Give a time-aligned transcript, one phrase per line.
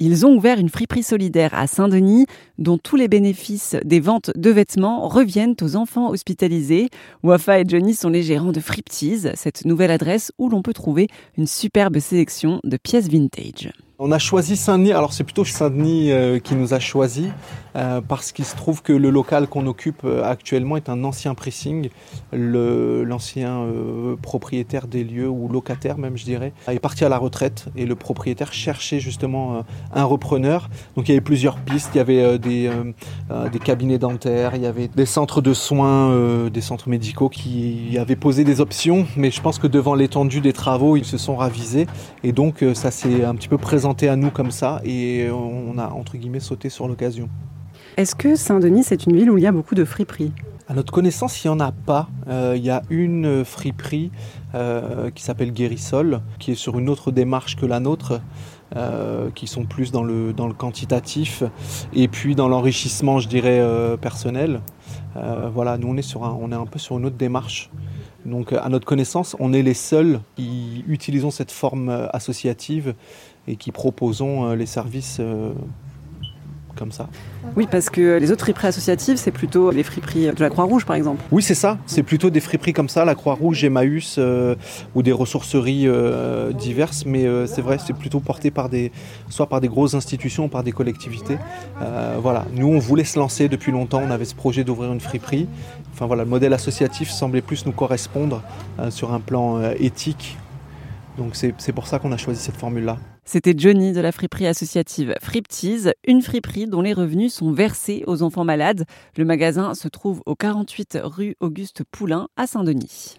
[0.00, 2.26] Ils ont ouvert une friperie solidaire à Saint-Denis
[2.58, 6.88] dont tous les bénéfices des ventes de vêtements reviennent aux enfants hospitalisés.
[7.24, 11.08] Wafa et Johnny sont les gérants de Friptease, cette nouvelle adresse où l'on peut trouver
[11.36, 13.72] une superbe sélection de pièces vintage.
[14.00, 17.30] On a choisi Saint-Denis, alors c'est plutôt Saint-Denis euh, qui nous a choisi
[17.74, 21.34] euh, parce qu'il se trouve que le local qu'on occupe euh, actuellement est un ancien
[21.34, 21.88] pressing.
[22.32, 23.66] L'ancien
[24.22, 27.66] propriétaire des lieux, ou locataire même je dirais, est parti à la retraite.
[27.74, 30.68] Et le propriétaire cherchait justement un repreneur.
[30.94, 32.70] Donc il y avait plusieurs pistes, il y avait des,
[33.50, 38.16] des cabinets dentaires, il y avait des centres de soins, des centres médicaux qui avaient
[38.16, 41.86] posé des options, mais je pense que devant l'étendue des travaux, ils se sont ravisés.
[42.22, 45.88] Et donc ça s'est un petit peu présenté à nous comme ça et on a
[45.88, 47.28] entre guillemets sauté sur l'occasion.
[47.96, 50.32] Est-ce que Saint-Denis c'est une ville où il y a beaucoup de friperies?
[50.70, 52.08] À notre connaissance, il n'y en a pas.
[52.28, 54.10] Euh, il y a une friperie
[54.54, 58.20] euh, qui s'appelle Guérissol, qui est sur une autre démarche que la nôtre,
[58.76, 61.42] euh, qui sont plus dans le, dans le quantitatif
[61.94, 63.64] et puis dans l'enrichissement, je dirais,
[63.98, 64.60] personnel.
[65.54, 67.70] voilà, nous on est, sur un, on est un peu sur une autre démarche.
[68.28, 72.94] Donc à notre connaissance, on est les seuls qui utilisons cette forme associative
[73.46, 75.20] et qui proposons les services
[76.78, 77.08] comme ça.
[77.56, 80.96] Oui, parce que les autres friperies associatives, c'est plutôt les friperies de la Croix-Rouge, par
[80.96, 81.22] exemple.
[81.32, 81.78] Oui, c'est ça.
[81.86, 84.54] C'est plutôt des friperies comme ça, la Croix-Rouge, Emmaüs euh,
[84.94, 87.04] ou des ressourceries euh, diverses.
[87.04, 88.92] Mais euh, c'est vrai, c'est plutôt porté par des,
[89.28, 91.38] soit par des grosses institutions ou par des collectivités.
[92.22, 92.46] voilà.
[92.54, 94.02] Nous, on voulait se lancer depuis longtemps.
[94.06, 95.48] On avait ce projet d'ouvrir une friperie.
[95.92, 98.42] Enfin voilà, le modèle associatif semblait plus nous correspondre
[98.90, 100.36] sur un plan éthique.
[101.18, 102.96] Donc c'est pour ça qu'on a choisi cette formule-là.
[103.24, 108.22] C'était Johnny de la friperie associative Friptease, une friperie dont les revenus sont versés aux
[108.22, 108.84] enfants malades.
[109.16, 113.18] Le magasin se trouve au 48 rue Auguste Poulain à Saint-Denis.